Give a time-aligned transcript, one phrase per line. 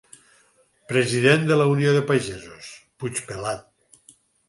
[0.91, 4.15] >>President de la Unió de Pagesos: Puigpelat.